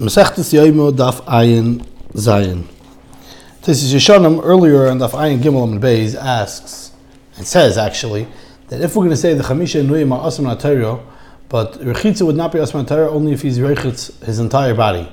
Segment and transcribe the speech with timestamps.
[0.00, 2.64] Mesechtes Yoimo Daf Ayin Zayin.
[3.64, 6.92] This is Yeshanim earlier in Daf Ayin Gimel and Beis asks,
[7.36, 8.26] and says actually,
[8.68, 11.02] that if we're going to say the Chamisha Nuyim are Asam Natayro,
[11.50, 15.06] but Rechitza would not be Asam Natayro only if he's Rechitz his entire body.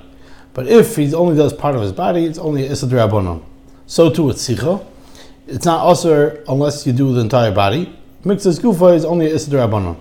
[0.54, 3.44] But if he only does part of his body, it's only Isad Rabbanon.
[3.88, 4.86] So too with Sicha.
[5.48, 7.94] It's not Asr unless you do the entire body.
[8.24, 9.98] Mixas Gufa is only Isad Rabbanon.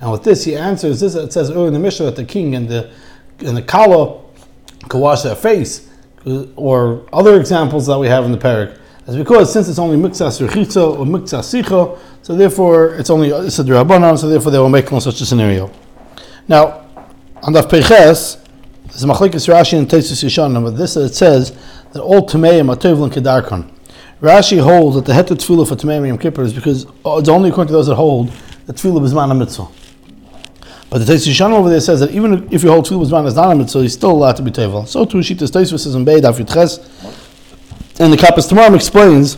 [0.00, 1.14] And with this, he answers this.
[1.14, 2.90] It says earlier in the Mishnah that the king and the
[3.40, 4.29] and the kala
[4.88, 5.88] could wash their face,
[6.26, 8.78] uh, or other examples that we have in the parak.
[9.06, 13.64] As because since it's only mixas rechitza or mixas sicha, so therefore it's only issa
[13.64, 15.70] drabanan, so therefore they will make no such a scenario.
[16.46, 16.86] Now,
[17.42, 18.36] on the peches,
[18.84, 21.56] there's a machlekes Rashi and Tesis Yishan, but this it says
[21.92, 23.70] that all tameim tovlin kedarkon.
[24.20, 27.48] Rashi holds that the heter tefillah for tameim Yom Kippur is because uh, it's only
[27.48, 28.28] according to those that hold
[28.66, 29.79] that tefillah is mitzvah.
[30.90, 33.28] But the Tesis Yishan over there says that even if you hold tefillah is mana
[33.28, 34.86] is not a mitzvah, he's still allowed to be tevel.
[34.88, 36.80] So too Shittas Tesis says in Beid Afyitches,
[38.00, 39.36] and the Kappas Tamarim explains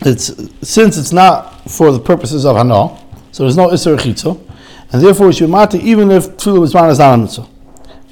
[0.00, 0.20] that
[0.62, 2.96] since it's not for the purposes of Hana,
[3.32, 4.40] so there's no Isser Chitzo,
[4.92, 7.48] and therefore it should matter even if tefillah is mana is not a mitzvah.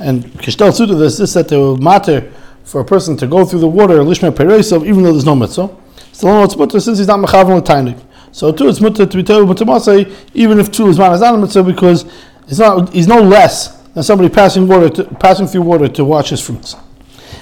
[0.00, 2.32] And Kishtel to this, this that they will matter
[2.64, 5.75] for a person to go through the water, Lishma Peresov, even though there's no mitzvah.
[6.12, 8.02] Still it's mutter since he's not Mechavan Tainik.
[8.30, 11.38] So too, it's mutter to be told Mutamasai, even if tefillah is mana is not
[11.38, 12.04] mitzvah, because
[12.48, 16.30] it's not, he's no less than somebody passing water, to, passing through water to watch
[16.30, 16.74] his fruits.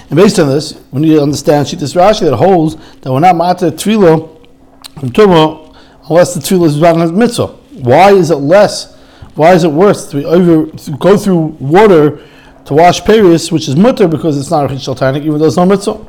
[0.09, 3.35] And based on this, we need to understand Shittas Rashi that holds that we're not
[3.35, 4.47] matter tefillah
[4.99, 5.75] from Tumah
[6.09, 7.47] unless the tefillah is mana mitzvah.
[7.47, 8.95] Why is it less?
[9.35, 12.21] Why is it worse to, over, to go through water
[12.65, 15.55] to wash Paris, which is mutter because it's not a chitz tainik, even though it's
[15.55, 16.05] no mitzvah.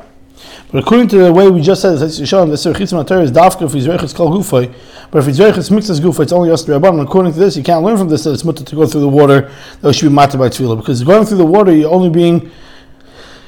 [0.71, 3.87] But according to the way we just said, it's shown this is dafka if he's
[3.87, 4.71] reichitz kol gufay,
[5.09, 7.01] but if he's reichitz mixes gufay, it's only to rabban.
[7.01, 9.09] According to this, you can't learn from this that it's mutter to go through the
[9.09, 12.51] water that should be matter by tefillah because going through the water, you're only being,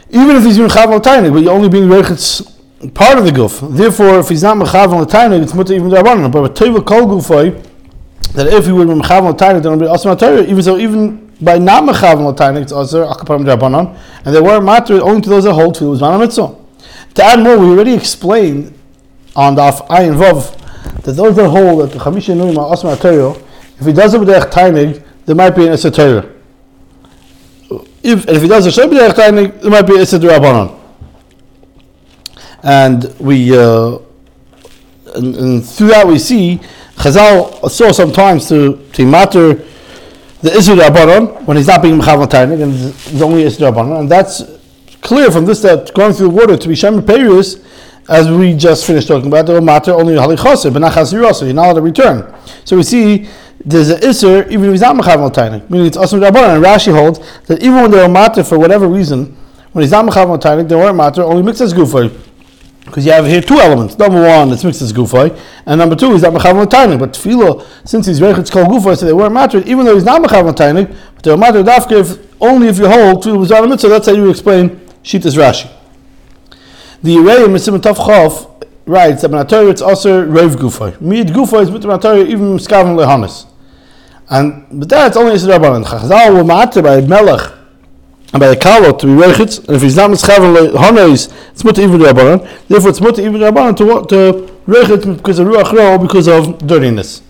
[0.09, 2.41] even if he's being chaval tainik, but you're only being reichitz
[2.95, 3.77] part of the guf.
[3.77, 6.31] Therefore, if he's not mechaval tainik, it's mutter even rabban.
[6.31, 7.63] But with tevil kol gufay,
[8.33, 11.31] that if he would be mechaval tainik, then it would be asma even so even
[11.39, 13.95] by not mechavan l'tainik, it's also akaparim drabanan,
[14.25, 16.60] and they were matter only to those that hold to was mana mitzvah.
[17.15, 18.77] To add more, we already explained
[19.35, 20.57] on the ayin vav
[21.03, 22.95] that those that hold that the chamisha nuim are asma
[23.79, 26.29] if he does it with the tainig, there might be an esoteric.
[28.03, 30.79] If if he does it with the tainig, there might be a drabanan.
[32.61, 33.97] And we uh,
[35.15, 36.61] and, and through that we see
[36.95, 39.65] Chazal saw sometimes to to matter
[40.41, 44.11] the Isra Rabbanon, when he's not being Mechav Tainik, and it's only Isra Rabbanon, and
[44.11, 44.43] that's
[45.01, 47.63] clear from this that going through the water to be Shem Perius,
[48.09, 51.65] as we just finished talking about, will matter only Halichase, but not Chasirasa, you're not
[51.65, 52.33] allowed to return.
[52.65, 53.27] So we see
[53.63, 56.91] there's an Isser, even if he's not Mechav Tainik, meaning it's Asr Rabbanon, and Rashi
[56.93, 59.37] holds that even when they're matter for whatever reason,
[59.71, 62.11] when he's not Mechav Tainik, they won't matter, only Mixas Gufay.
[62.85, 63.97] Because you have here two elements.
[63.97, 66.99] Number one, it's mixed as gufay, and number two is that mechav tainik.
[66.99, 70.51] But tefillah, since he's reichitz kol gufay, so they weren't even though he's not mechav
[70.55, 73.87] tainik, but they're mattered dafka only if you hold to the mitzvah.
[73.87, 75.69] That's how you explain shitas Rashi.
[77.03, 80.99] The Yerei Mitzvah Tav Chav writes that Benatari it's also Rev Gufay.
[81.01, 83.47] Mid Gufay is Mitzvah even Skavan Lehanis.
[84.29, 85.85] And but that's only Yisrael Rabbanan.
[85.85, 87.51] Chazal will matter by Melech
[88.33, 91.81] and by the kalo to be reichitz, and if he's not mischaven hanes, it's mutter
[91.81, 92.47] even rabbanon.
[92.67, 97.21] Therefore, it's mutter even rabbanon to to reichitz because of ruach ra, because of dirtiness.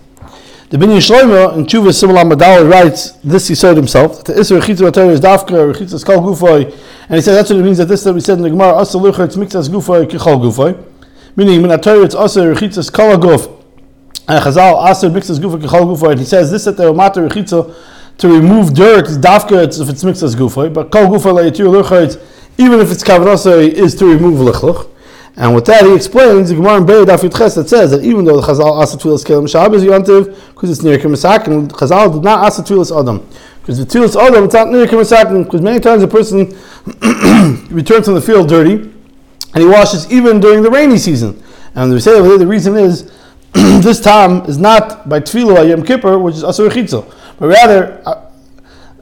[0.72, 3.50] The Binyan Shlomo in Tshuva Simul Madal writes this.
[3.50, 6.64] He said himself the Isra Rechitza Vatari is Dafka Rechitza Kol Gufay,
[7.10, 8.76] and he said that's what it means that this that we said in the Gemara
[8.76, 10.82] Asa Lucha it's Mikzas Gufay Kechol Gufay,
[11.36, 13.48] meaning when Atari it's Asa Rechitza Kol Guf,
[14.30, 17.76] and Chazal Asa Mikzas Gufay Kechol Gufay, and he says this that the Matar Rechitza
[18.20, 22.18] to remove dirt is dafka if it's mixed as gufay, but kol gufay le'yitir luchayt,
[22.58, 24.88] even if it's kavanasay, is to remove lichluch.
[25.38, 28.26] And with that, he explains the Gemara in Beis Daf Yudches that says that even
[28.26, 32.46] though the Chazal asked tefillas kelim Shabbos yontiv because it's near kemisakin, Chazal did not
[32.46, 33.26] ask tefillas adam
[33.62, 36.48] because the tefillas adam it's not near kemisakin because many times a person
[37.74, 41.42] returns from the field dirty and he washes even during the rainy season.
[41.76, 43.10] And we say the reason is
[43.54, 47.10] this time is not by tefillah Yom Kippur, which is asur chitzel,
[47.40, 48.30] but rather a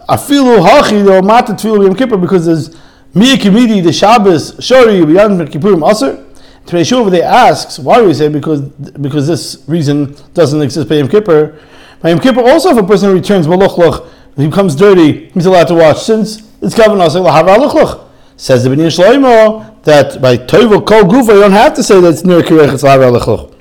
[0.10, 2.76] afilu hachi the mata tefillah Yom Kippur because there's
[3.14, 6.26] mi kimidi the Shabbos shori beyond Kippurim asur.
[6.66, 11.08] Today Shuva they asks why we say because because this reason doesn't exist by Yom
[11.08, 11.60] Kippur.
[12.02, 15.74] By Yom Kippur also if a person returns malachloch he becomes dirty he's allowed to
[15.76, 18.08] wash since it's covenant also lahava
[18.38, 22.10] Says the Binyan Shloimo that by toivel kol gufa you don't have to say that
[22.10, 23.56] it's near kirech lahava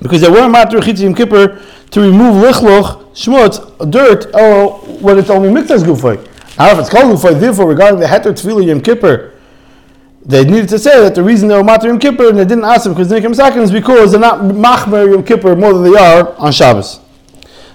[0.00, 1.62] because they weren't matter Yom Kippur
[1.92, 6.18] to remove lichloch, shmutz, dirt, or when it's only mixed as gufay.
[6.56, 9.32] However, it's called for therefore regarding the heter tefillah yom kippur,
[10.24, 12.64] they needed to say that the reason they were matir yom kippur and they didn't
[12.64, 15.82] ask them because they came second is because they're not machmer yom kippur more than
[15.90, 16.98] they are on Shabbos.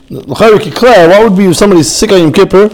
[0.09, 2.69] What would be if somebody's sick on yom kippur,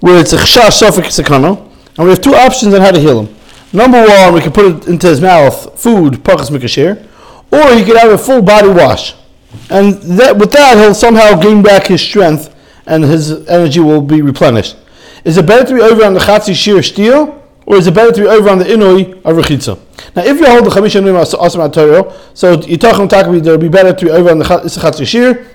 [0.00, 1.58] where it's a chash sofik sakana,
[1.96, 3.36] and we have two options on how to heal him.
[3.72, 7.06] Number one, we can put it into his mouth, food, pachas mikasher,
[7.52, 9.14] or he could have a full body wash.
[9.70, 12.54] And that, with that, he'll somehow gain back his strength
[12.86, 14.76] and his energy will be replenished.
[15.24, 18.10] Is it better to be over on the chatzi shir steel, or is it better
[18.12, 19.78] to be over on the inui of rechitza?
[20.16, 23.68] Now, if you hold the chamisha nuim asim Torah, so yitachim takvi, there would be
[23.68, 25.46] better to be over on the chatzi shir,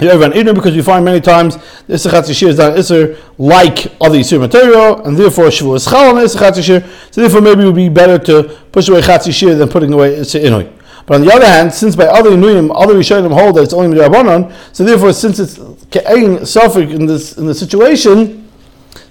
[0.00, 1.56] you're over on inui because we find many times
[1.86, 6.08] the chatzi shir is done isser like other yisur material, and therefore shavu is chal
[6.08, 6.88] on the chatzi shir.
[7.10, 10.16] So therefore, maybe it would be better to push away chatzi shir than putting away
[10.16, 10.72] isser inui.
[11.06, 13.94] But on the other hand, since by other Inuyim, other Rishonim hold that it's only
[13.94, 18.43] Midrabanan, so therefore, since it's Ke'ain suffering in this in the situation,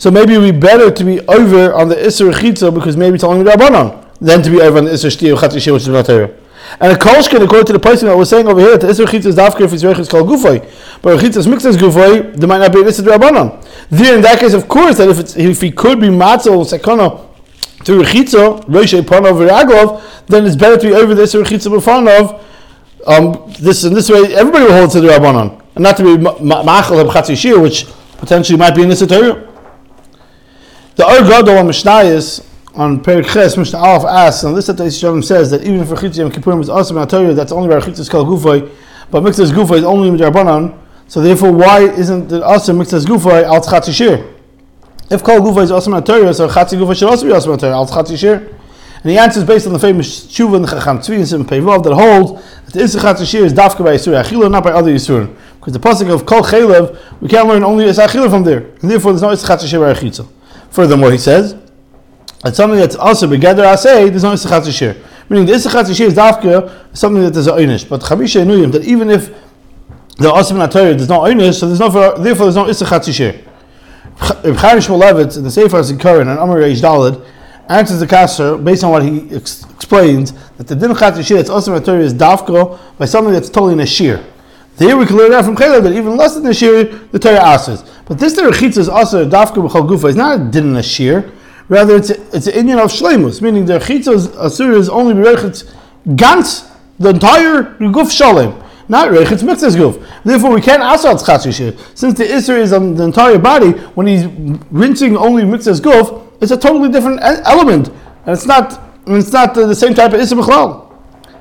[0.03, 4.05] so maybe be better to be over on the Isser because maybe it's only Midrabanan
[4.19, 6.29] than to be over on the Isser Shtiyah Chatzi which is not Torah.
[6.81, 9.38] And a kolshkin, according to the person that was saying over here, the Chitza is
[9.38, 10.59] dafker if his reich is called Gufay.
[11.01, 13.65] But Chitza is mixed as Gufay, there might not be an Isser Rabbanon.
[13.91, 17.25] There, in that case, of course, that if, it's, if he could be Matzah Sekona
[17.85, 22.44] to Rechitza, Rosh Panov V'Raglov, then it's better to be over the this Rechitza B'Fanov,
[23.07, 26.21] um, this in this way, everybody will hold to the Rabbanon, and not to be
[26.21, 27.85] Ma'achal Chatzi Shir, which
[28.17, 29.52] potentially might be in this Torah.
[30.95, 32.45] The Ar Gadol on Mishnayis
[32.75, 36.31] on Perik Ches Mishnah Aleph asks, and this Shalom says that even if Rechitza Yom
[36.31, 38.69] Kippurim is awesome in Torah, that's only where Rechitza called Gufay,
[39.10, 40.78] but Mixas Gufay is only in the Rabbanon.
[41.07, 44.36] So therefore, why isn't the awesome Mixas Gufay al Chatzi Shir?
[45.10, 47.60] If Kol Gufa is awesome at Torah, so Chatzi Gufa should also be awesome at
[47.62, 47.74] Torah.
[47.74, 48.36] Al Chatzi Shir.
[48.36, 51.84] And the answer is based on the famous Tshuva and Chacham Tzvi and Sim Peivav
[51.84, 54.92] that hold that the Issa Chatzi Shir is dafka by Yisur Achila, not by other
[54.92, 55.36] Yisurim.
[55.60, 58.60] Because the pasuk of Kol Chalev, we can't learn only Issa Achila from there.
[58.81, 60.28] And therefore, there's no Issa Chatzi Shir by Achitza.
[60.74, 61.56] Furthermore, he says,
[62.42, 65.02] that something that's also begather asay, there's no Issa Chatzi Shir.
[65.30, 67.88] Meaning the Issa Chatzi Shir is dafka, something that is a oynish.
[67.88, 69.28] But Chamisha Enuyim, that even if
[70.18, 73.40] the Asim in there's no oynish, so there's no, therefore there's no Issa Chatzi Shir.
[74.44, 77.25] Reb Chaim Shmulevitz in the Sefer Zikaron and Amar Reish Dalad
[77.70, 81.50] answers the kasser based on what he ex- explains that the din chat yishir that's
[81.50, 83.80] also Torah is dafko by something that's totally in
[84.75, 84.80] a.
[84.80, 87.40] There we can learn out from Caleb that even less than a shear the Torah
[87.40, 87.84] asks.
[88.06, 90.10] But this Torah chitz is also dafko b'chol gufa.
[90.10, 91.31] It's not a din in a shear.
[91.70, 95.74] Rather, it's a, it's an Indian of shleimus, meaning the chitz asur is only berechitz
[96.16, 98.62] gans the entire guf shalem.
[98.90, 100.06] Not reich, it's mitzvah's guf.
[100.24, 104.08] Therefore, we can't ask out tzchat Since the isser is on the entire body, when
[104.08, 104.25] he's
[104.72, 109.74] rinsing only mitzvah's guf, it's a totally different element, and it's not it's not the,
[109.75, 110.92] same type of isser b'chlal.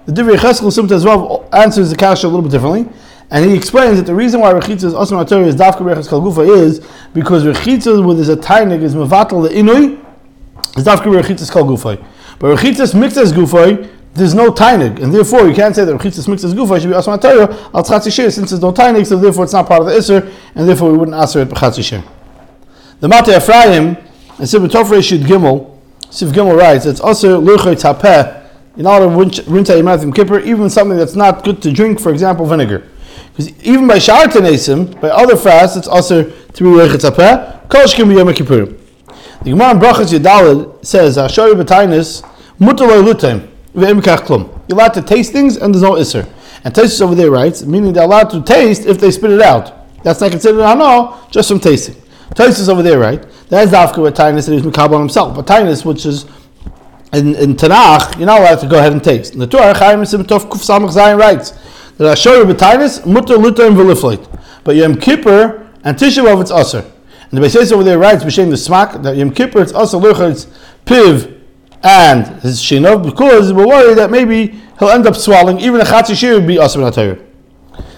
[0.06, 2.88] The Divrei Cheskel as well answers the kasha a little bit differently,
[3.32, 6.46] and he explains that the reason why Rechitza is Osman Torah is Dafka Rechitz Kalgufa
[6.46, 9.98] is because Rechitza with his a tainig is Mevatel the Inui
[10.76, 12.04] is Dafka Rechitza Kalgufa.
[12.38, 16.52] But Rechitza mixes Gufay there's no tainig, and therefore you can't say that Rechitzis mixes
[16.52, 19.54] gufa should be asma Torah al tzatzi shir since there's no tainig, so therefore it's
[19.54, 22.04] not part of the iser, and therefore we wouldn't answer it b'chatzi shir.
[23.00, 25.78] The Mate Ephraim and Sibbe Tofrei Shid Gimel,
[26.10, 28.40] Siv Gimel writes it's also lurchay tapeh.
[28.76, 32.00] Not allowed to rinse out your mouth in even something that's not good to drink,
[32.00, 32.86] for example, vinegar.
[33.34, 37.68] Because even by shar tenesim, by other fasts, it's also to be tapeh.
[37.68, 38.66] Kosh be yom kippur.
[39.42, 42.22] The Gemara in Brachas Yadalid says, "Ashari b'tainis
[42.60, 46.28] mutaloi lutem." You're allowed to taste things and there's no isser.
[46.64, 49.72] And Tosis over there writes, meaning they're allowed to taste if they spit it out.
[50.04, 51.96] That's not considered hano, just from tasting.
[52.34, 53.24] Tosis over there, right?
[53.48, 55.34] That's dafka with Tainus that he's Mikabal himself.
[55.34, 56.26] But Tainus, which is
[57.12, 59.32] in, in Tanakh, you're not allowed to go ahead and taste.
[59.32, 61.52] In the Torah, Chaim Sim Tov Kuf Samach writes
[61.98, 64.40] that you Tainus, Mutter Lutter and Veliflate.
[64.64, 66.84] But Yom Kippur and Tisha B'Av it's Aser.
[67.30, 70.46] And the Beises over there writes, B'Shem the Smak, that Yom Kippur it's Lucher, it's
[70.84, 71.42] Piv,
[71.82, 76.16] and his shinov because we're worried that maybe he'll end up swallowing even a chatzi
[76.16, 77.24] shir would be asur atayr.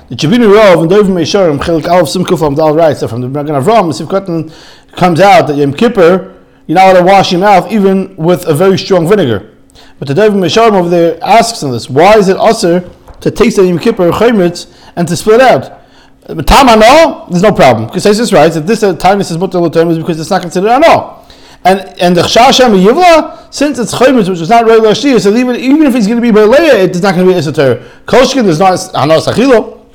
[0.09, 3.29] The Tchebiner Rov and Dovev Meisharim Chilik Alf Simkuf from Dal writes that from the
[3.29, 4.53] Magen Avram Sivkotan
[4.97, 6.35] comes out that Yom Kippur
[6.67, 9.55] you're not allowed to wash your mouth even with a very strong vinegar.
[9.99, 12.91] But the Dovev Meisharim over there asks on this why is it asur
[13.25, 15.83] to taste the Yom Kippur chaymitz and to split out?
[16.26, 19.59] But Tama no, there's no problem because this writes that this uh, time is mutter
[19.59, 21.28] is because it's not considered an all.
[21.64, 25.57] And and the chasham yivla, since it's chaymitz, which is not regular shia, so even
[25.57, 27.87] even if it's going to be baleya, it's not going to be esoter.
[28.07, 29.87] Koshkin is not anos achilo.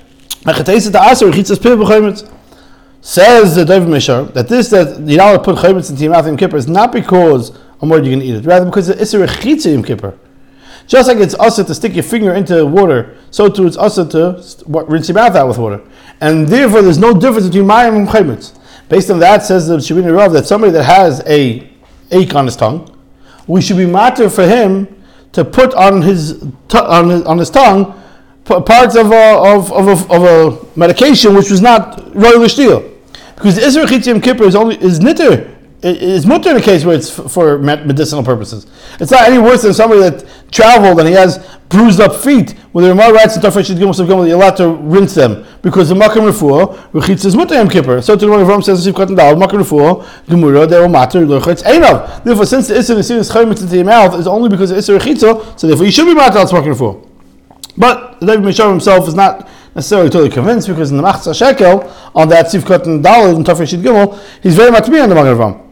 [0.44, 2.32] Mechatesit the aser chitzas piv b'chaymitz.
[3.02, 6.38] Says the David Mishar that this that you know put chaymitz into your mouth in
[6.38, 9.74] kippur is not because I'm worried you're going to eat it, rather because a chitza
[9.74, 10.18] in kippur.
[10.90, 14.44] Just like it's also to stick your finger into water, so too it's also to
[14.68, 15.82] rinse your mouth out with water.
[16.20, 18.58] And therefore, there's no difference between mayim and chaymitz.
[18.90, 21.70] Based on that, says the Shabbat Rav that somebody that has a
[22.10, 22.90] ache on his tongue,
[23.46, 24.88] we should be matter for him
[25.34, 26.42] to put on his
[26.74, 27.94] on his, on his tongue
[28.46, 32.82] parts of a, of, of, a, of a medication which was not royal steel.
[33.36, 37.10] Because Isra Chitzim Kippur is only is nitter is mutter in a case where it's
[37.10, 38.68] for medicinal purposes.
[39.00, 41.38] It's not any worse than somebody that traveled and he has
[41.70, 42.52] bruised up feet.
[42.72, 45.96] Where the Ramah writes in Tafresh Gimel Gimel, you're allowed to rinse them because the
[45.96, 48.02] Makam Refuah Rechitz is mutter Yom Kippur.
[48.02, 51.26] So to the one Ram says Sif Katan Dal Makam Refuah Gemura they will matter
[51.26, 52.24] Einav.
[52.24, 55.60] Therefore, since the Isra Nesiris Chayim into your mouth is only because of Isra Rechitza,
[55.60, 57.08] so therefore you should be matter al Makam Refuah.
[57.78, 61.94] But the David Mishar himself is not necessarily totally convinced because in the Machzah Shekel
[62.16, 65.40] on that Sif and Dal in Tafresh Gimel, he's very much me on the Makam
[65.40, 65.69] Ram.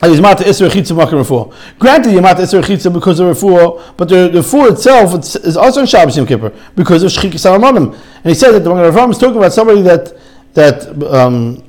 [0.00, 1.52] Mata iser chitza makar.
[1.78, 6.16] Granted, iser chitza because of refuah, but the the refuah itself is also in Shabbos
[6.16, 7.94] Yom Kippur because of salamanim.
[7.94, 10.16] And he said that the Magen is talking about somebody that
[10.54, 11.64] that um,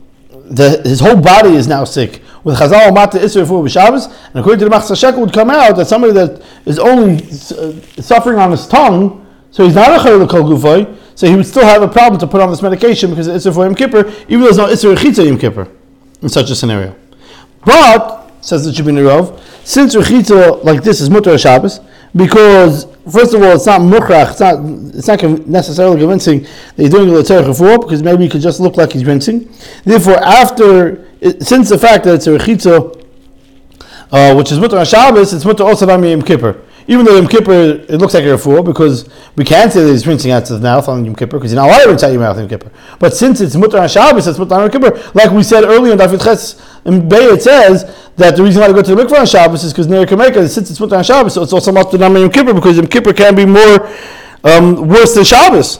[0.45, 2.21] the, his whole body is now sick.
[2.43, 5.75] With Chazal mata iser refuah b'Shabbos, and according to the Machzah Shekel would come out
[5.75, 10.29] that somebody that is only uh, suffering on his tongue, so he's not a chayil
[10.29, 13.27] kol gufay, so he would still have a problem to put on this medication because
[13.27, 15.67] it's for Yom Kippur, even though there's no iser chitza Yom Kippur
[16.21, 16.95] in such a scenario.
[17.65, 21.79] But says the Shabbat Rav, since Rechitza like this is Mutter Shabbos,
[22.15, 24.59] because first of all, it's not mukhrach, it's not,
[24.95, 28.59] it's not necessarily convincing that he's doing the Tzarech for because maybe he could just
[28.59, 29.49] look like he's rinsing.
[29.83, 31.07] Therefore, after,
[31.39, 33.05] since the fact that it's a Rechitza,
[34.11, 37.99] uh, which is Mutter Shabbos, it's Mutter also Yom Kippur even though Yom Kippur it
[37.99, 41.05] looks like a refuah because we can't say that he's rinsing out his mouth on
[41.05, 42.71] Yom Kippur because you're not allowed to rinse out your mouth on Yom Kippur.
[42.97, 45.11] But since it's mutar on Shabbos, it's mutar on Yom Kippur.
[45.13, 48.67] Like we said earlier in Dafit Ches in Bay, it says that the reason why
[48.67, 51.03] I go to the mikvah on Shabbos is because Ner Kameka, since it's mutar on
[51.03, 53.87] Shabbos, so it's also mutar on Yom Kippur because Yom Kippur can be more
[54.43, 55.79] um, worse than Shabbos.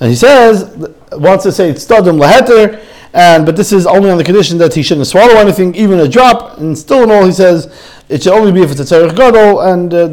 [0.00, 2.80] And he says wants to say it's stadim laheter.
[3.12, 6.08] And but this is only on the condition that he shouldn't swallow anything, even a
[6.08, 6.58] drop.
[6.58, 7.72] And still in all, he says
[8.10, 10.08] it should only be if it's a tzarech gadol, and uh,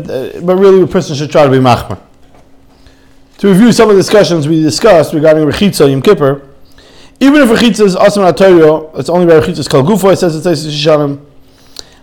[0.46, 2.00] but really the person should try to be machmer.
[3.40, 6.48] To review some of the discussions we discussed regarding rechitza yom kippur,
[7.20, 10.14] even if rechitza is asam atario, it's only by rechitza kal gufo.
[10.14, 11.26] It says it's shishanim.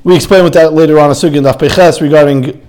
[0.02, 2.60] We explain with that later on a sugi in Daf regarding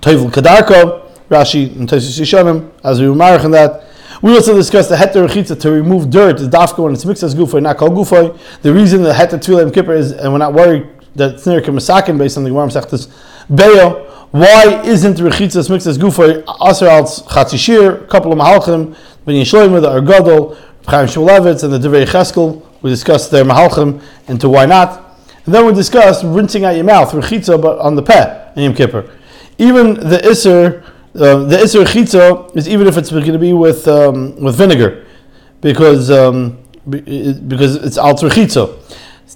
[0.00, 3.84] toivel kadarko, Rashi and Tosis Yishanim, as we were in that.
[4.22, 7.34] We also discussed the heter rechitza to remove dirt is dafka when it's mixed as
[7.34, 8.36] gufay, not called gufay.
[8.62, 12.36] The reason the heter tefillah kippur is, and we're not worried that tznirik masakin based
[12.36, 13.08] on the Gemara Masechtas
[13.50, 14.06] Beyo.
[14.30, 18.04] Why isn't rechitzas mixed as gufay aser al chatzishir?
[18.04, 22.64] A couple of mahalchim ben Yishloim the Argadol, Chaim Shmulevitz, and the Divrei Cheskel.
[22.82, 25.18] We discussed their mahalchim into why not.
[25.44, 28.74] And then we discussed rinsing out your mouth, rechitza, but on the peh in Yom
[28.74, 29.10] Kippur.
[29.58, 33.88] Even the iser uh, the Isser Chitza is even if it's going to be with
[33.88, 35.04] um, with vinegar,
[35.60, 36.56] because um,
[36.88, 38.76] because it's alter Chitza.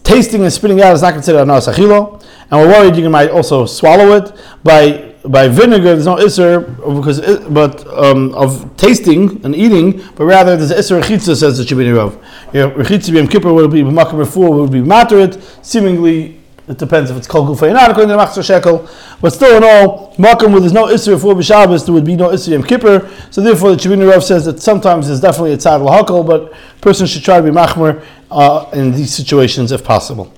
[0.02, 3.64] Tasting and spitting out is not considered anas achilo, and we're worried you might also
[3.66, 4.32] swallow it
[4.62, 5.94] by by vinegar.
[5.94, 11.00] There's no iser because it, but um, of tasting and eating, but rather there's iser
[11.00, 12.16] chitza says the Shabbat Rav.
[12.52, 15.40] Rechitza b'yom kippur would be b'makam before would be materit.
[15.64, 18.88] Seemingly it depends if it's kol gufay or not, according to the Shekel.
[19.20, 22.30] But still, in all, Makam where there's no Isra for B'Shabbos, there would be no
[22.30, 23.10] Isra Yom Kippur.
[23.30, 27.06] So therefore, the Shabbat Rav says that sometimes there's definitely a tzad l'hakol, but person
[27.06, 30.32] should try to be machmer uh, in these situations if possible.